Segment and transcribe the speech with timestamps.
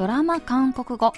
[0.00, 1.12] ドラマ韓国語。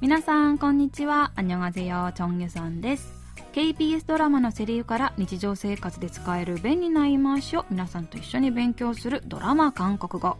[0.00, 1.32] 皆さんこんにちは。
[1.34, 3.12] 안녕하세요 チョンゲさんです。
[3.52, 10.36] KBS ドラマのセリフから日常生活で使える便利な言い回しを皆さんと一緒に勉強するドラマ韓国語。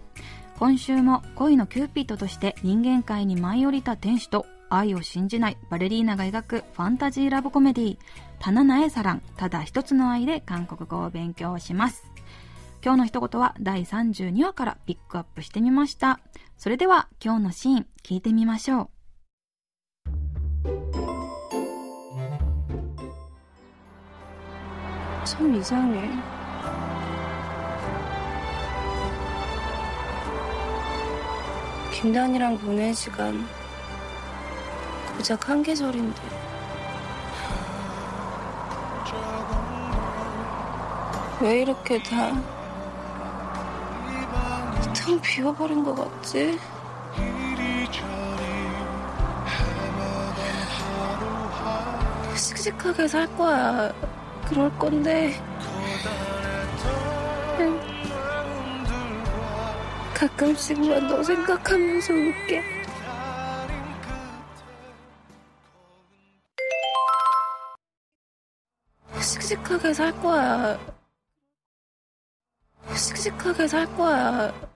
[0.61, 7.99] 今週も恋のキューピッドとして人間界に舞い降りた天使と愛を信じないバレリーナが描くファンタジーラブコメディー
[8.39, 12.12] 「단 하나의 사랑 ただ一つの愛」で韓国語を勉強します。
[12.84, 16.20] 今日の一言は第32話からピックアップしてみました
[16.58, 18.90] それでは今日のシーン聞いてみましょう
[25.28, 26.10] 참 이상해.
[31.92, 33.46] 김단이랑 보낸 시간
[35.18, 36.22] 고작 한 계절인데.
[41.42, 42.32] 왜 이렇게 다
[45.05, 46.57] 텅 비워버린 것 같지?
[52.37, 53.93] 씩씩하게 살 거야.
[54.47, 55.35] 그럴 건데.
[60.15, 62.63] 가끔씩만 너 생각하면서 울게.
[69.21, 70.79] 씩씩하게 살 거야.
[72.95, 74.72] 씩씩하게 살 거야.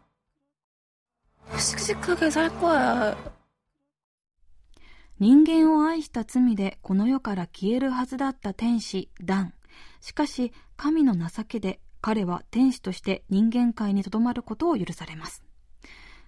[5.19, 9.55] 人間を愛した罪でこの世から消えるはずだった天使ダン。
[10.03, 15.45] しかし神の情けで彼は天使として人間界にとどまることを許されます。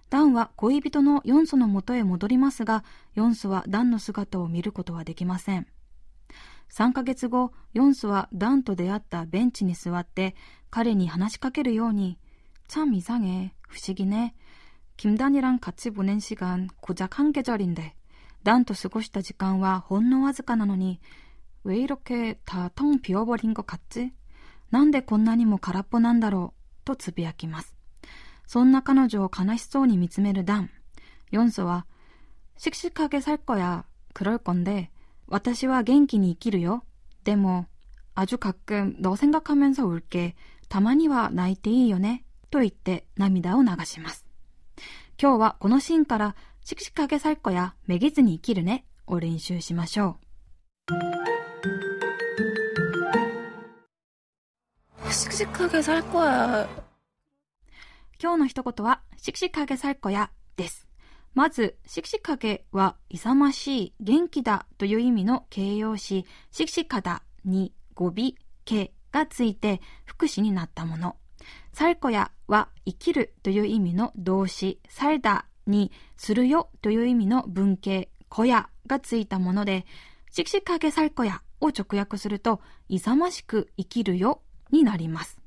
[0.09, 5.67] ダンは恋人のヨンソのもとへ戻りますがヨンソはダンの姿を見ることはできません。
[6.71, 10.35] 3ヶ月後ヨンソはダンと出会ったベンチに座って
[10.71, 12.17] 彼に話しかけるように
[12.67, 14.33] 「ちゃんみさげ不思議ね。
[14.98, 17.94] 김단이랑같이보낸시간고작한계절인데
[18.44, 21.00] ダンと過ごした時間はほんのわずかなのに、
[21.64, 24.12] 왜이렇게다텅비워버린것같지
[24.70, 27.74] なんでこんなにも空っぽなんだろうとつぶやきます。
[28.46, 30.68] そんな彼女を悲しそうに見つめるダン。
[31.30, 31.86] ヨンソは、
[32.58, 34.90] 씩씩하게살거야그럴건데
[35.26, 36.84] 私は元気に生きるよ。
[37.24, 37.66] でも、
[38.14, 40.34] 아주가끔너생각하면서울게
[40.68, 42.26] たまには泣いていいよね。
[42.50, 44.26] と言って涙を流します。
[45.21, 50.17] 今日はこのシーンから、シクシクあげさっこやめげずに生きるねを練習しましょ
[50.89, 50.93] う。
[55.11, 56.69] シクシクあげさっこや。
[58.21, 60.87] 今日の一言は、シクシクあげさっこやです。
[61.33, 68.33] まず、シクシカゲは、勇ましい、元気だという意味の形容詞、シクシカダに語尾、
[68.65, 71.15] けがついて、副詞になったもの。
[71.73, 79.85] 살こやは、生きるという意味の動詞、살だにするよという意味の文型、小屋がついたもので、
[80.31, 85.39] しくしかげさるこやを直訳すると、勇ましく生きるよになります。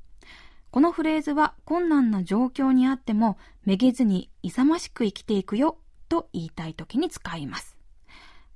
[0.71, 5.77] このフレーズは困難な状況にあっても、めげずに勇ましく生きていくよ
[6.09, 7.77] と言いたい時に使います。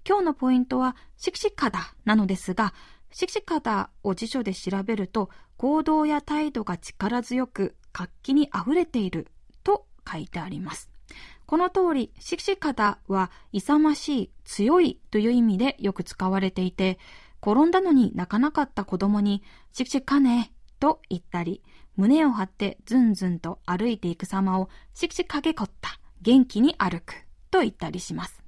[0.08, 2.74] 今日のポイントは、しくしかだなのですが、
[3.12, 9.28] しくしかだを辞書で調べると、行動や態度が力強く、活気に溢れている
[9.64, 10.90] と書いてあります。
[11.46, 17.00] この通り、シクシカダは勇ましい、強いという意味でよく使われていて、
[17.42, 21.64] 転んだのに泣かなかった子供に、シクシカネと言ったり、
[21.96, 27.14] 胸を張ってずんずんと歩いていく様を、シクシカゲコッタ、元気に歩く
[27.50, 28.44] と言ったりします。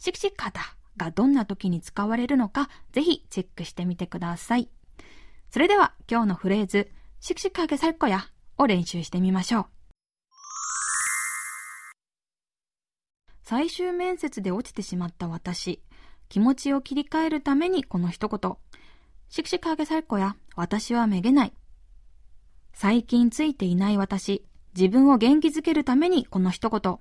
[0.00, 0.62] シクシカダ
[0.96, 4.68] がどんな時に使われるのか、ぜひチェックしてみてください。
[5.50, 8.26] それでは今日のフレーズ、シクシカゲサルコヤ
[8.58, 9.66] を練習してみましょう。
[13.42, 15.82] 最終面接で落ちてしまった私。
[16.28, 18.56] 気持ちを切り替えるためにこの一言。
[19.28, 21.52] しくしくあげさる子や、私はめげない。
[22.72, 24.44] 最近ついていない私。
[24.74, 26.98] 自分を元気づけるためにこの一言。